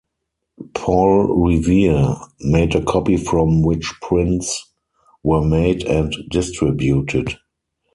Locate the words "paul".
0.73-1.27